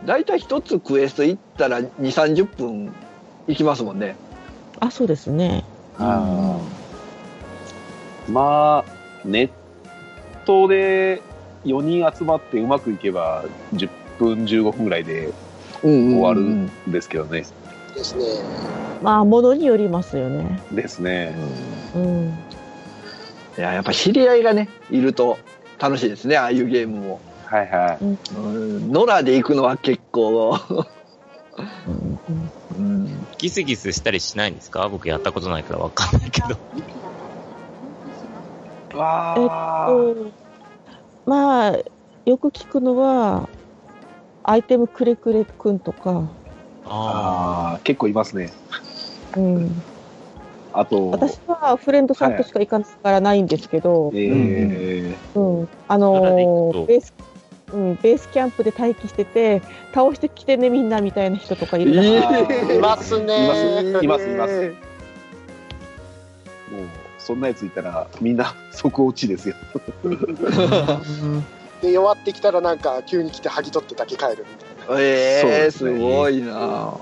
[0.05, 2.93] だいたい一つクエスト行ったら2、30分
[3.47, 3.99] 行きますもん。
[3.99, 4.15] ね。
[4.79, 5.63] あ、そうですね。
[5.99, 6.59] あ
[8.29, 8.91] まあ、
[9.25, 9.49] ネッ
[10.45, 11.21] トで
[11.65, 15.33] 4人集まってうまくいけば10分15分ぐらいで
[15.83, 17.45] うん終わるんですけどね。
[17.95, 18.23] ですね。
[19.01, 20.61] まあ、ものによりますよね。
[20.71, 21.35] ですね。
[21.95, 22.37] うん。
[23.57, 25.37] いや、やっぱ知り合いがね、いると
[25.79, 27.19] 楽しいですね、ああいうゲームも。
[27.45, 27.97] はいはい。
[28.03, 28.07] う
[28.39, 30.59] ん、野良で行くのは結構、
[31.87, 34.89] うんうんうん、ギスギスしたりしないんですか？
[34.89, 36.57] 僕やったことないからわかんないけど。
[38.97, 39.47] わえっ
[40.25, 40.31] と、
[41.25, 41.77] まあ、
[42.25, 43.47] よく聞くのは、
[44.43, 46.29] アイテムくれくれくんとか、
[46.85, 48.51] あああ、結構いますね。
[49.35, 49.81] うん、
[50.73, 57.13] あと、私はフレンドさんとしか行かないからないんですけど、えーうん、あのベース、
[57.73, 59.61] うん、ベースキャンプで待機してて、
[59.93, 62.79] 倒してきてね、みんなみたいな人とかいるい。
[62.79, 63.45] ますね。
[63.45, 64.73] いますいますいます。
[66.71, 66.85] もう、
[67.27, 69.55] そんなやついたら、みんな即落ちですよ。
[71.83, 74.45] で、弱ってきたらなんか急に来て剥ぎ取ってだけ帰る
[74.87, 75.01] みたいな。
[75.01, 76.93] ええそうですごいな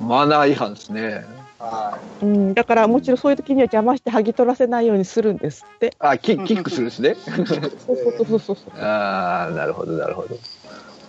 [0.00, 1.24] マナー違反ですね。
[1.60, 5.94] はうん、だからもちろんそういう時には邪魔して剥ぎ取らせないようにするんですって。
[6.00, 7.10] あ、キキックするんですね。
[7.10, 7.14] い。
[7.14, 8.56] そうそうそうそうそう。
[8.80, 10.36] ああ、なるほど、なるほど。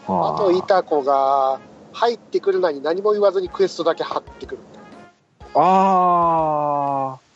[0.08, 1.60] あと、いた子が
[1.94, 4.62] 入ってくるのに何も言わずにクエストだけ貼ってくる。
[5.56, 7.31] ああ。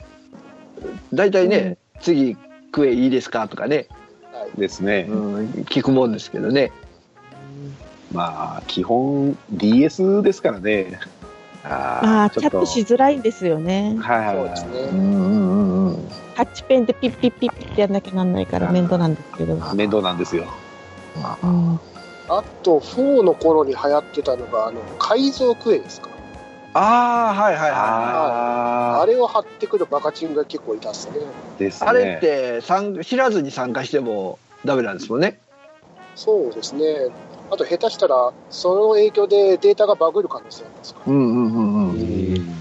[1.13, 2.36] 大体ね、次
[2.74, 3.88] 食えいいですかとかね、
[4.58, 5.06] ですね。
[5.10, 6.71] うん、聞くもんですけどね。
[8.12, 11.00] まあ、基本 DS ですからね。
[11.63, 13.98] あまあ、ちょっとチャットしづらいんですよね。
[14.00, 14.58] はいはいはい。
[14.58, 14.89] そうですね。
[14.91, 16.08] うんうんうんうん。
[16.36, 19.56] タッチペンでピッピッピッピッってやんなきゃなんないから面倒なんですけど。
[19.74, 20.45] 面倒なんですよ。
[21.15, 21.80] うん、
[22.30, 26.10] あと、4の頃に流行ってたのが、あの、改造クエですか？
[26.78, 31.20] ああ、はいはいはああれを貼ってくるバカチンが結構いたっすね。
[31.56, 31.88] ーですね。
[31.88, 31.90] い。
[31.90, 35.40] あれって参知らずに参加してもダメなんですもんね。
[36.16, 37.08] そうですね。
[37.50, 41.14] あと、下手したら、その影響でデータがバグる可能性ありますから。
[41.14, 42.34] うんうんうんううん。
[42.34, 42.56] ん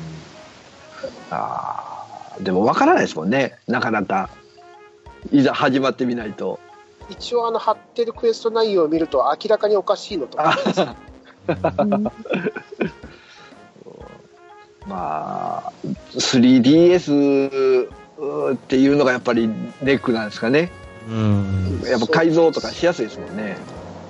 [1.31, 2.05] あ
[2.37, 3.59] あ、でもわからないですもんね。
[3.66, 4.31] なかなか。
[5.33, 6.61] いざ始まってみないと。
[7.09, 10.57] 一応、あの、貼ってるクエスト内容を見ると明らかにおかしいのとか。
[14.86, 15.72] うんまあ、
[16.14, 17.88] 3DS
[18.54, 19.48] っていうのがやっぱり
[19.82, 20.70] ネックなんですかね。
[21.08, 21.82] うん。
[21.84, 23.56] やっぱ改造とかしやすいですもんね。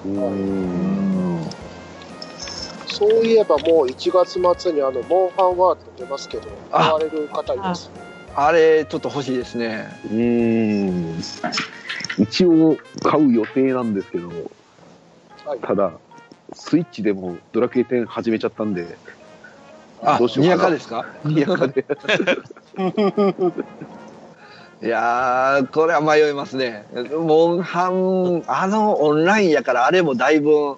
[0.06, 1.44] うん
[2.86, 7.90] そういえばもう1月末にあの、モンハンワールド出ますけど、あ買われる方います？
[8.36, 9.88] あれ、ちょっと欲しいですね。
[10.10, 11.20] うん。
[12.18, 14.28] 一応買う予定なんですけど、
[15.44, 15.58] はい。
[15.60, 15.92] ただ、
[16.52, 18.96] スイッチでもドラクエ10始めちゃったんで、
[20.04, 21.06] あどう、しようにかですか？
[21.24, 21.84] にやかで。
[24.82, 26.84] いやー、これは迷いますね。
[27.18, 30.76] モンハン、あのオンラインやから、あれもだいぶ、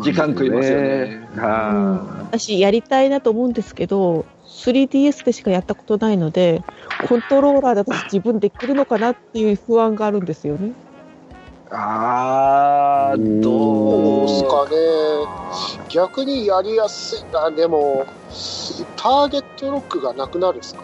[0.00, 6.62] 時間食いますよねは私やりたいなと思うんですけど 3DS でしかやったことないので
[7.08, 10.72] コントローラーで私自分できるのかなっていう不安があるんですよね。
[11.74, 14.76] あー、どどううすかね。
[15.88, 17.50] 逆にやりやすいな。
[17.50, 18.04] でも、
[18.96, 20.82] ターゲットロックがなくなるんですか？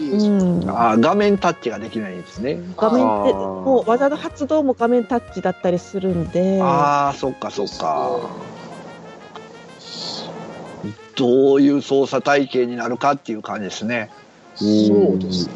[0.00, 0.04] う。
[0.04, 2.60] ん、あー画面タッチができないんですね。
[2.76, 8.18] 画面ってもう技の発動も画面タッチだったりするんでああ、そっかそっか。
[11.14, 14.10] どういう操作体系になるかっていう感じですね。
[14.56, 15.54] そうですね。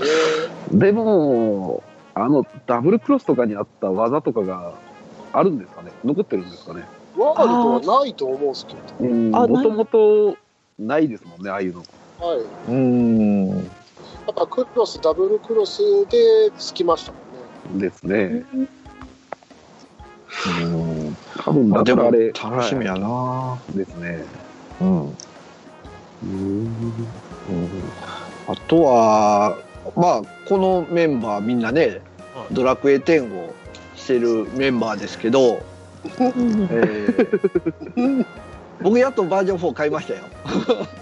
[0.75, 0.79] い。
[0.79, 1.83] でも、
[2.19, 4.73] あの、ダブルクロスとかにあった技とかが
[5.35, 5.93] あるんですかね？
[6.03, 6.83] 残ってるんですかね？
[7.15, 7.49] ワール
[7.83, 8.79] ドはないと思うんですけど。
[9.01, 10.39] うんあもともと
[10.79, 11.83] ないですもんね、ああいうの。
[12.19, 12.39] はい。
[12.69, 13.49] うん。
[13.57, 13.61] や
[14.33, 17.19] っぱクロス、ダブルクロスでつきましたも
[17.77, 17.87] んね。
[17.89, 18.45] ですね。
[18.55, 18.69] うん
[21.39, 24.25] 多分だからあれ、楽しみやな、はいですね。
[24.81, 25.03] うん。
[25.05, 25.07] う
[26.27, 26.69] ん
[28.49, 29.57] あとは、
[29.95, 32.01] まあ、このメンバーみんなね、
[32.51, 33.55] ドラクエ10を
[33.95, 35.63] してるメンバーですけど、
[36.19, 38.27] うんえー
[38.83, 40.25] 僕やっとバージョン4買いましたよ。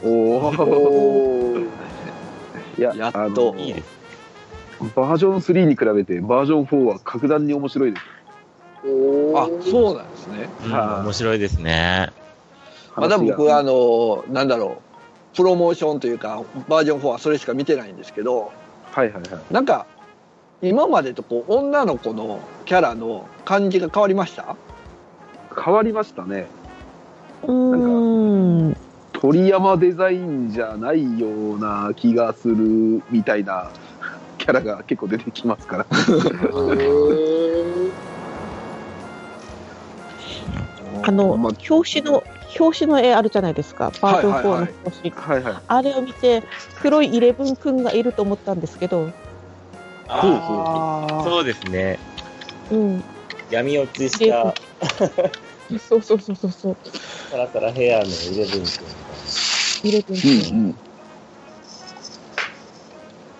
[0.04, 1.60] おお。
[2.78, 3.54] や、やっと。
[4.94, 8.04] バージョン3に比べて、バージョン4は格段に面白いです。
[9.34, 10.48] あ、そうなんですね。
[10.66, 12.12] うんはい面白いですね。
[12.96, 14.82] まだ僕は、あの、なんだろ
[15.32, 18.52] う、プロモーションというか、バージョン4はそれしか見てないんですけど、
[18.94, 19.40] はいはいはい。
[19.52, 19.86] なんか、
[20.62, 24.54] 今までとこう、女の子のキャラの感じが変わりました？
[25.60, 26.46] 変わりましたね。
[27.46, 27.52] う
[28.70, 28.76] ん
[29.12, 33.70] 鳥山デザインじゃないような気がするみたいな
[34.38, 35.86] キャラが結構出てきますから。
[41.06, 42.22] あの、ま表紙の
[42.58, 43.92] 表紙の絵あるじゃないですか。
[44.00, 45.62] バージョン4のはい表紙、はいはい。
[45.66, 46.42] あれを見て
[46.80, 49.10] 黒いイレブンくんがいると思ったんですけど、
[50.08, 51.98] ああそうですね。
[52.70, 53.04] うん、
[53.50, 55.78] 闇落ちイレブン。
[55.78, 56.76] そうそうそうそうそう。
[57.30, 58.84] サラサラヘアのイレブン君。
[59.84, 60.76] イレブンくうんうん。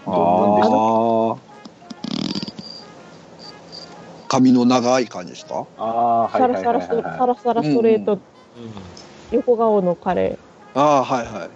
[0.07, 1.37] ああ。
[4.29, 5.67] 髪の長い感じですか？
[5.79, 8.19] ああ、サラサラストサラサラストレート、
[9.35, 10.39] 横顔の彼
[10.75, 11.49] ああ、はいは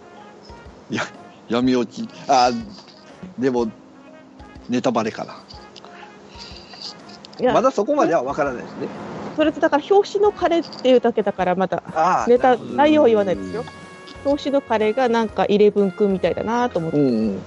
[0.90, 0.96] い。
[0.96, 1.02] や、
[1.48, 2.08] 闇落ち。
[2.28, 3.66] ああ、でも、
[4.68, 5.42] ネタバレかな。
[7.52, 8.88] まだそこまではわからないですね。
[9.36, 13.64] それとだから表紙の彼っていうだけだからまだあネタ内容は言わないですよ
[14.24, 17.42] 表紙の彼がなんかイレブンくんみたいだなと思ってうんうん。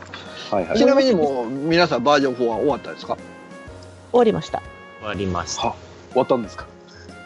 [0.49, 0.85] はいはいち。
[0.85, 3.17] なみにもう、皆さんバージョン4は終わったんですか？
[4.13, 4.61] 終わりました
[4.99, 5.61] 終わりました。
[5.63, 5.73] 終
[6.15, 6.65] わったんですか？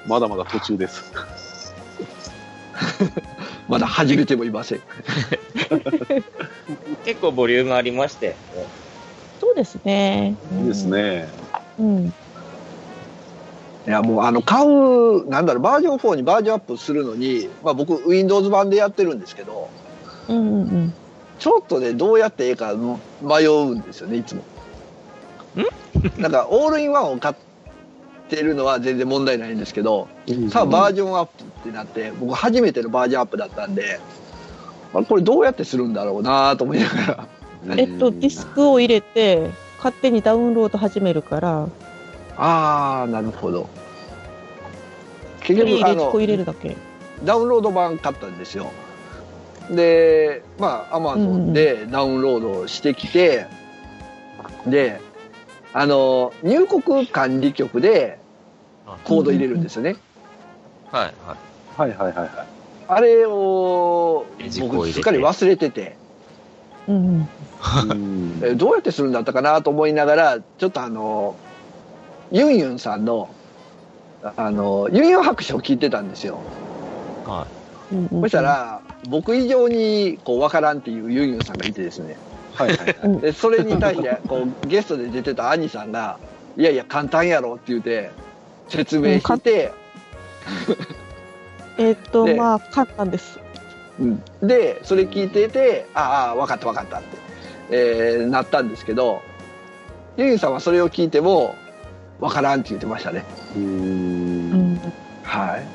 [0.07, 1.13] まだまだ途中です。
[3.67, 4.81] まだ始めてもいません。
[7.05, 8.35] 結構ボリュームありまして。
[9.39, 10.35] そうですね。
[10.61, 11.27] いいですね。
[11.79, 12.13] うん。
[13.87, 19.69] いや、もう、あの、買う、なんだろう、バージョン4にバージョンアップするのに、まあ僕、Windows 版でやってるんですけど、
[20.27, 20.93] うんうんうん。
[21.37, 22.73] ちょっとね、どうやってええか
[23.21, 24.43] 迷うんですよね、いつも。
[26.17, 27.35] なんか、オールインワンを買っ
[28.29, 30.07] てるのは全然問題ないんですけど、
[30.49, 33.99] さあバージョンアップってなって、僕初めてのバージョンアップだったんで、
[34.93, 37.27] あれこれどうやってするんだろうなと思いながら。
[37.77, 41.67] えっと、ディスクを入れて、勝手にダウンロード始めるから、
[42.37, 43.67] ああ、なるほど。
[45.41, 46.75] 結局、あのコ、入れるだけ。
[47.23, 48.71] ダウンロード版買ったんですよ。
[49.69, 53.47] で、まあ、アマゾンでダウンロードしてきて、
[54.67, 54.99] で、
[55.77, 58.17] あの、入国管理局で
[59.03, 59.97] コード入れるんですよね。
[60.89, 61.35] はい、はい。
[61.77, 62.47] はいはいはいはい。
[62.87, 64.25] あれを
[64.61, 65.97] 僕すっかり忘れてて、
[66.87, 67.27] うん
[67.89, 68.55] うん。
[68.57, 71.35] どうやってするんだったかなと思いながら、ちょっとあの、
[72.31, 73.27] ユンユンさんの、
[74.37, 76.39] あの、ユンユン白書を聞いてたんですよ。
[77.25, 77.47] は
[77.91, 82.15] うんうんそした、ら、僕以上にこう分からんっていうユンユンさんがいてですね。
[82.55, 82.97] はいはいはい。
[83.03, 86.17] うんで、それに対して、こう、ゲストで出てた兄さんが、
[86.57, 88.11] いやいや、簡単やろって言って、
[88.69, 89.73] 説明して、
[91.77, 93.39] えっと、でまあ、簡単です。
[93.99, 97.17] うんで、それ聞いてて、ああ、分かった分かったって、
[97.71, 99.21] えーなったんですけど、
[100.17, 101.55] ユンさんはそれを聞いても、
[102.19, 103.23] 分からんって言ってましたね。
[103.55, 104.81] うんん。
[105.23, 105.67] はい。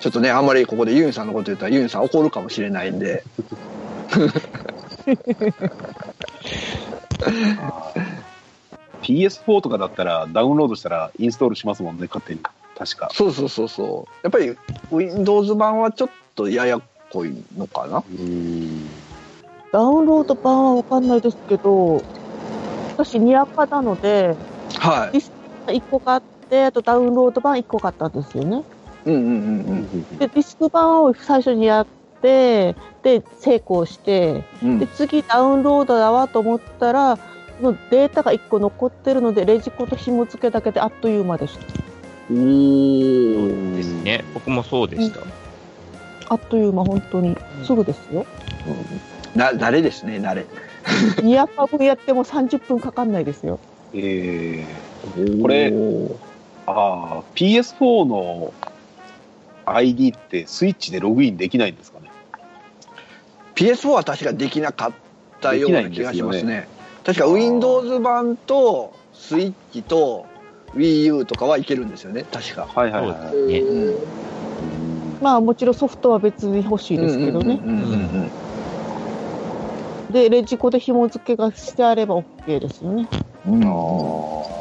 [0.00, 3.24] ちょっとね、あんまりここでユンさんのこと言ったらユンさん怒るかもしれないんで、
[9.02, 12.40] PS4 とかだったらダウンロードしたらインストールしますもんね、勝手に。
[12.76, 13.08] 確か。
[13.12, 14.14] そうそうそうそう。
[14.22, 14.56] やっぱり
[14.90, 18.04] Windows 版はちょっとややこいのかな？
[19.72, 22.02] ダウンロード版はわかんないですけど、
[22.94, 24.34] 私、にやかなので、
[24.78, 28.62] は1個買って、あとダウンロード版1個買ったんですよね。
[29.06, 29.10] い。
[29.10, 30.18] うんうんうんうん。
[30.18, 32.74] で、ディスク版を最初にやって、で、
[33.38, 37.18] 成功して、うんで、次ダウンロードだわと思ったら、
[37.60, 41.64] そのデータが1個残ってるので、レジコと紐付けだけであっという間でした。
[42.30, 42.36] おい。
[42.38, 44.24] ーですね。
[44.34, 45.20] 僕もそうでした。
[46.30, 47.36] あっという間、本当に。
[47.64, 48.26] すぐですよ。
[49.34, 50.46] な、慣れですね、慣れ。
[51.22, 53.58] 200分やっても30分かかんないですよ。
[53.94, 55.72] えー、これ
[56.66, 58.52] ああ、PS4 の
[59.66, 61.97] ID ってスイッチでログインできないんですか？
[61.97, 61.97] ね。
[63.58, 64.92] PS4 は確かできなかっ
[65.40, 66.68] たような気がしますできね。
[67.04, 70.26] 確か Windows 版とスイッチと
[70.76, 72.66] Wii U とかはいけるんですよね、確か。
[72.66, 73.30] はいはいはい。
[73.30, 73.96] そうんうん
[75.20, 77.58] まあもちろんソフトは別に欲しいですけどね。
[80.10, 83.08] で、レジコで紐付けがしてあれば OK ですよね。
[83.46, 84.58] うんあ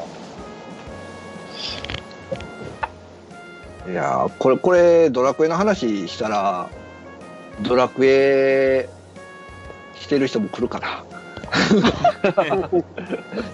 [3.89, 6.69] いやーこれ、これ、ドラクエの話したら、
[7.62, 8.89] ドラクエ
[9.96, 11.04] してる人も来るかな。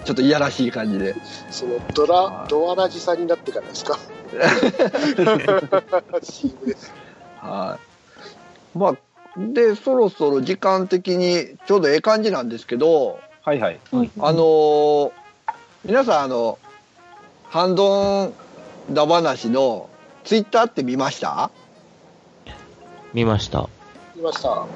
[0.04, 1.14] ちょっといやらしい感じで。
[1.50, 3.98] そのドラ、ドアラジさんになってからですか？
[6.22, 6.92] CM です。
[7.40, 7.78] は
[8.74, 8.78] い。
[8.78, 8.94] まあ、
[9.38, 13.80] で、そろそろ時間的にちょうどええ感じなんですけど、ーはいはい。
[13.92, 13.96] あ
[14.32, 15.12] のー
[15.84, 16.58] 皆さん、あの、
[17.50, 18.32] ハンドン
[18.90, 19.90] ダ話の
[20.24, 21.50] ツイッターって見ました？
[23.12, 23.68] 見ました。
[24.14, 24.66] 見ました。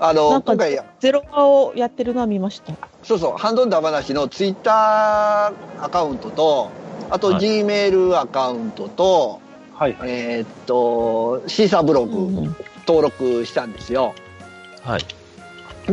[0.00, 2.74] あの、今回、ゼロ化をやってるのは見ました。
[3.02, 6.70] そうそう、ハンドンダ話のツイッターアカウントと、
[7.10, 9.40] あとはい G メールアカウントと、
[9.74, 10.10] はいはい。
[10.10, 12.56] えーっと、シーサーブログうんうん
[12.86, 14.14] 登録したんですよ。
[14.82, 15.04] はい。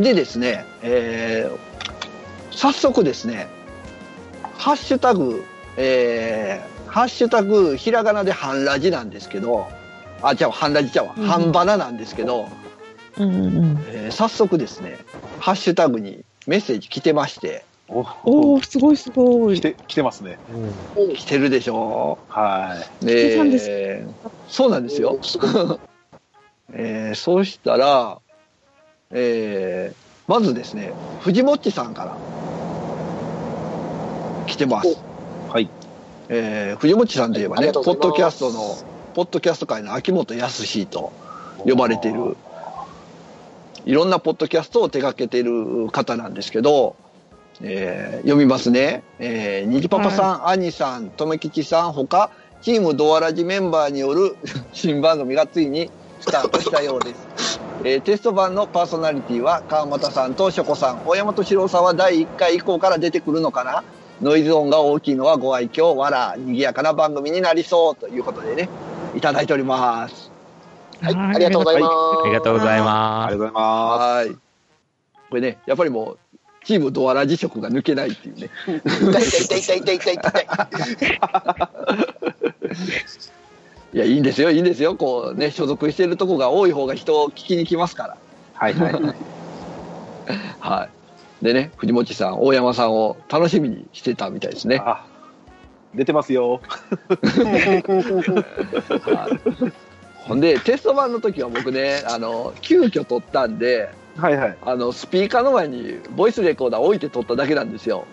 [0.00, 1.76] でですね、えー
[2.52, 3.48] 早速ですね、
[4.56, 5.44] ハッシュタグ、
[5.76, 9.66] えーハッシュタグ、ひらがなで半ラジなんですけど、
[10.22, 12.48] あ、じゃあ、半ラジちゃうわ、うん半バナなんですけど、
[13.18, 13.84] うんうんうん。
[13.88, 14.98] えー早速ですね、
[15.38, 19.56] ハッシュタグにメッセージ来てまして、おおお、すごいすごい。
[19.56, 20.38] 来て、来てますね。
[21.14, 23.04] 来てるでしょはい。
[23.06, 23.68] でです
[24.48, 25.18] そうなんですよ。
[26.74, 28.18] えーそうしたら、
[29.12, 32.16] えーまずですね、藤もっちさんから
[34.46, 34.98] 来てます。
[35.52, 35.68] はい。
[36.28, 41.12] えー藤もっちさんといえばありね、ポッがとうございますドキャストの、ポッドキャスト界の秋元康と
[41.64, 42.36] 呼ばれている、
[43.86, 46.96] いろんなポッドキャストを手掛けている方なんですけど、
[47.62, 49.04] えー読みますね。
[49.20, 52.30] えー、にじパパさん、兄さん、とめきちさん、ほか、
[52.62, 54.36] チームドアラジメンバーによる
[54.74, 55.88] 新番組がついに
[56.20, 57.60] スタートしたようです。
[57.84, 63.84] えーテスト版のパーソナリティは川又さんとショコさん、大山敏郎さんは第1回以降から出てくるのかな？
[64.20, 68.68] ノイズ音が大きいのはご愛嬌、わら、賑やかな番組になりそうということでね、
[69.14, 70.35] いただいております。
[71.00, 71.92] はい、ありがとうございます。
[71.92, 74.28] ありがとうございあまりがとうございまはい。
[75.28, 76.18] これね、やっぱりもう、
[76.64, 78.50] チームドアラジ色が抜けないっていうね。
[78.66, 80.46] 痛い痛い痛い痛い痛い痛い痛い。
[83.94, 84.96] いや、いいんですよ、いいんですよ。
[84.96, 88.14] こうね、所属してるとこが多い方が人を聞きに来ますから。
[88.14, 88.18] す。
[88.54, 89.02] はいはいはい。
[90.60, 90.88] は
[91.42, 91.44] い。
[91.44, 94.82] でね、藤本さん、大山さんを楽しみにしてたみたいですね。
[94.84, 95.04] あ、
[95.94, 96.60] 出てますよ。
[99.06, 99.28] は
[99.70, 99.85] い
[100.26, 104.56] ほんで、テスト版の時は僕ね、あの、急遽撮ったんで、はいはい。
[104.62, 108.06] あの、スピーカーの前にボイスレコーダー置いて撮っただけなんですよ。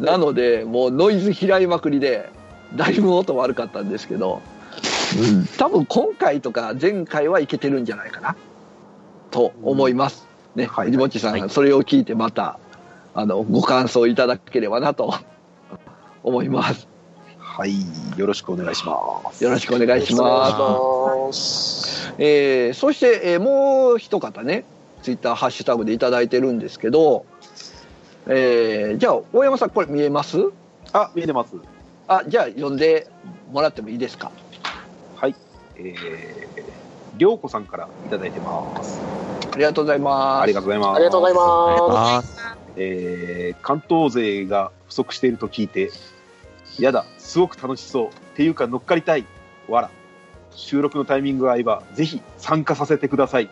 [0.00, 2.30] なので、もうノイズ拾いまくりで、
[2.74, 4.40] だいぶ音悪かったんですけど、
[5.18, 8.34] うん、多分今回とか前回はいけてるんじゃないかな、
[9.30, 10.26] と思います。
[10.54, 12.58] ね、はい藤本さん、はいそれを聞いてまた、
[13.14, 15.14] あの、ご感想いただければなと
[16.22, 16.91] 思います。
[17.54, 17.74] はい。
[18.16, 19.44] よろしくお願いします。
[19.44, 21.38] よろしくお願いしまます。
[21.38, 22.14] す。
[22.16, 24.64] えーそして、えーもう一方ね、
[25.02, 27.26] ツイッターハッシュタグでいただいてるんですけど、
[28.26, 30.38] えーじゃあ、大山さん、これ見えます？
[30.94, 31.54] あ、見えてます。
[32.08, 33.06] あ、じゃあ、読んで
[33.52, 34.30] もらってもいいですか？
[35.16, 35.34] はい。
[35.76, 36.62] えー、
[37.18, 38.98] りょうこさんからいただいてます。
[39.52, 40.42] ありがとうございます。
[40.44, 40.96] ありがとうございます。
[40.96, 42.28] ありがとうございます。
[42.28, 42.38] す。
[42.76, 45.90] えー関東勢が不足していると聞いて、
[46.78, 48.06] やだ、すごく楽しそう。
[48.06, 49.26] っていうか乗っかりたい。
[49.68, 49.90] わら。
[50.54, 53.50] 収録のタイミングが合えば、ぜひ参加させてください。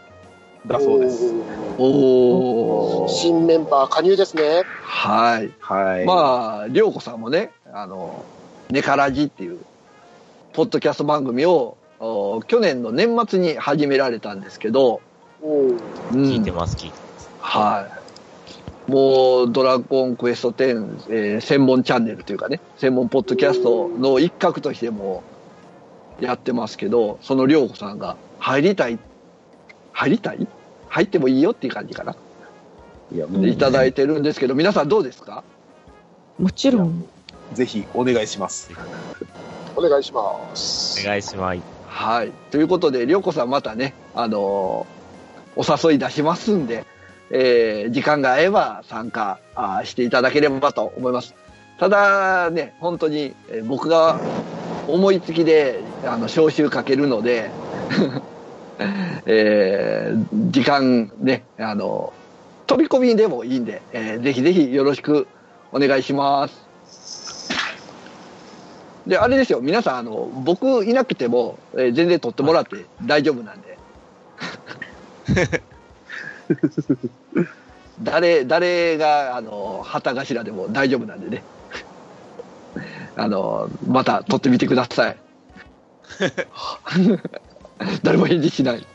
[0.66, 1.32] だそうです。
[1.78, 3.08] おー。
[3.08, 4.62] 新メンバー加入ですね。
[4.82, 5.50] はい。
[5.60, 6.04] はい。
[6.04, 8.24] まあ、りょうこさんもね、あの、
[8.70, 9.58] ネカラジっていう、
[10.52, 15.00] ポッドキャスト番組を、お去年の年末に始められたんですけど、
[15.42, 15.68] うん。
[15.70, 15.76] うん
[16.12, 17.30] 聞いてます、聞いてます。
[17.40, 17.99] はい。
[18.90, 25.22] もう、ドラゴンクエスト10、えー専門チャンネルというかね、専門ポッドキャストの一角としても
[26.20, 28.98] やってますけど、そのりょうこさんが入りたい、
[29.92, 30.46] 入りたい？
[30.88, 32.16] 入ってもいいよっていう感じかな。
[33.12, 35.44] いや、もでいただいてるんですけど、皆さんどうですか？
[36.38, 37.04] もちろん。
[37.52, 38.70] う、ぜひお願いします。
[39.76, 41.00] お願いします。
[41.06, 41.60] お願いします。
[41.86, 42.32] はい。
[42.50, 45.00] ということで、りょうこさんまたね、あのー
[45.56, 46.86] お誘い出しますんで、
[47.30, 51.34] えー時間が合えば参加あしていただければと思います。
[51.78, 53.34] ただね、本当に、
[53.66, 54.20] 僕が
[54.86, 57.50] 思いつきで、あの、招集かけるので、
[59.26, 62.12] えー時間ね、あの、
[62.66, 65.26] 飛び込みでもいいんで、えーぜひぜひよろしく
[65.72, 66.68] お願いします。
[69.06, 73.78] で、あれですよ、皆さん、あの、僕いなくても、えー全然撮ってもらって大丈夫なんで。
[78.02, 81.42] 誰、誰が、あの、旗頭でも大丈夫なんでね。
[83.16, 85.16] あの、また撮ってみてください。
[88.02, 88.86] 誰も返事しない。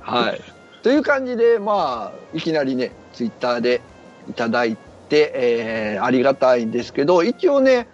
[0.00, 0.40] はい。
[0.82, 3.80] という感じで、まあ、いきなりね、ツイッターで
[4.28, 4.76] いただい
[5.08, 7.88] て、えーありがたいんですけど、一応ね、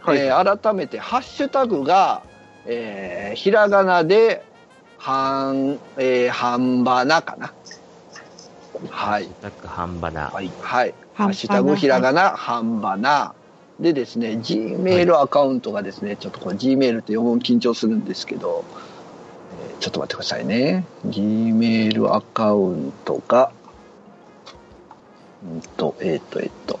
[0.00, 2.22] はいえー改めて、ハッシュタグが、
[2.66, 4.44] えーひらがなで、
[5.00, 7.54] はん、えー、半ばなかな。
[8.90, 9.28] はい。
[9.64, 10.28] 半ばな。
[10.28, 10.50] はい。
[10.60, 10.94] はい。
[11.14, 13.34] ハッシュタグひらがな、半ばな。
[13.80, 18.62] でですね、Gmail アカウントがですね、ちょっとこれ Gmail って読むの緊張するんですけど、
[19.64, 20.84] えーちょっと待ってくださいね。
[21.06, 23.52] Gmail アカウントが、
[25.42, 26.78] うんと、えっ、と、えっ、と、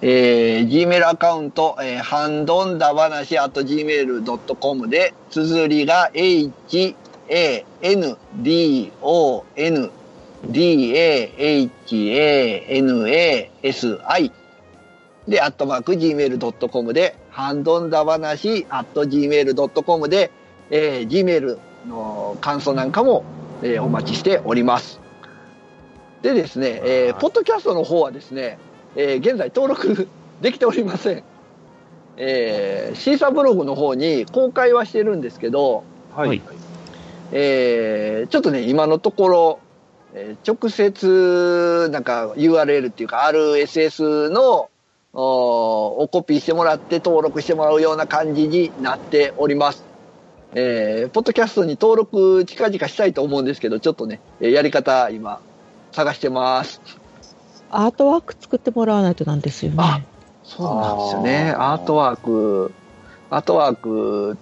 [0.00, 6.96] えー、Gmail アカウント、えー、ハンドンダ話 at gmail.com で、綴りが h,
[7.28, 9.90] a, n, d, o, n,
[10.44, 14.32] d, a, h, a, n, a, s, i
[15.26, 20.30] で、アットマーク gmail.com で、ハンドンダ話 at gmail.com で、
[20.70, 23.24] えー、Gmail の感想なんかも、
[23.62, 25.00] えーお待ちしております。
[26.22, 28.58] でですね、えーポッドキャストの方はですね、
[28.96, 30.08] えー現在登録
[30.40, 31.22] できておりません。
[32.16, 35.84] えーシーサーブログの方に公開はしてるんですけど、
[36.14, 36.42] はい
[37.32, 39.60] えーちょっとね、今のところ、
[40.14, 44.70] えー直接、なんか URL っていうか RSS の
[45.12, 49.84] おをコピーしてもらって登録してもらうような感じになっております。
[50.54, 55.40] えーポッドキャストに登録近々したいと思うんですけど、ちょっとね、えーやり方今
[55.92, 56.80] 探してます。
[57.70, 59.76] アートワーク作ってもらわないとなんですよね。
[59.80, 60.00] あ
[60.44, 61.54] そうなんですよね。
[61.56, 62.72] アートワーク、
[63.30, 64.38] アートワーク、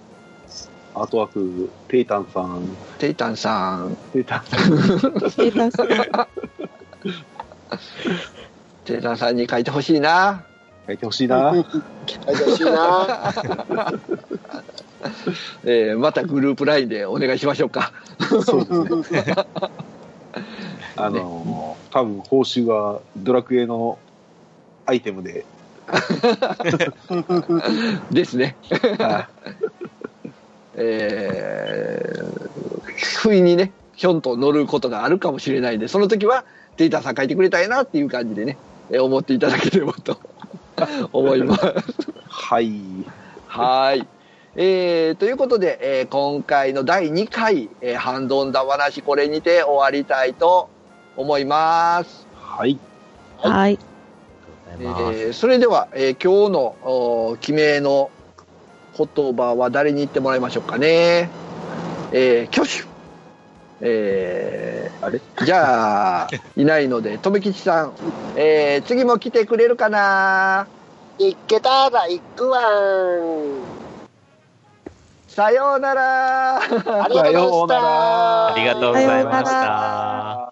[0.95, 6.25] アートワーク、テイタンさん、テイタンさん、テイタンさん、テータス
[8.85, 10.45] テイタンさんに書いてほしいな。
[10.87, 11.53] 書いてほしいな。
[11.53, 11.63] 書い
[12.35, 13.93] てほしいな。
[15.65, 17.91] えーまたグループラインでお願いしましょうか。
[18.45, 19.35] そうですね。
[20.97, 23.97] あのー、多分報酬はドラクエの
[24.85, 25.45] アイテムで、
[28.11, 28.55] ですね。
[28.99, 29.29] は
[30.75, 32.17] えー
[33.23, 36.45] 不意にね、ひょんと乗ることがあるかもしれないんで、その時は、
[36.77, 38.57] データさん書いてくれたいなっていう感じでね、
[38.89, 40.17] えー思っていただければと
[41.13, 41.73] 思います。
[42.27, 42.71] はい。
[43.47, 44.07] はい。
[44.55, 50.69] えーということで、えー今回の第2回、えー、ハンドンダ話、これにて終わりたいと
[51.17, 52.25] 思います。
[52.35, 52.77] はい。
[53.39, 53.77] はい。
[54.71, 55.25] ありがとうございます。
[55.27, 58.09] えーそれでは、えー今日のおー記名の
[58.97, 61.29] 言葉は誰に言ってもらいましょうかね。
[62.11, 62.85] えー挙手。
[63.81, 65.21] えーあれ？
[65.45, 67.93] じゃあ、いないので、とめきちさん、
[68.35, 70.67] えー次も来てくれるかな？
[71.19, 72.63] いけたら行くわん。
[75.27, 78.53] さようならありがとうございました。
[78.53, 80.46] ありがとうございました。